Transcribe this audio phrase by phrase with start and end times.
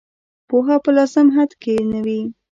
[0.47, 2.21] پوهه په لازم حد کې نه وي.